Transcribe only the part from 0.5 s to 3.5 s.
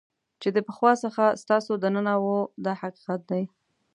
د پخوا څخه ستاسو دننه وو دا حقیقت دی.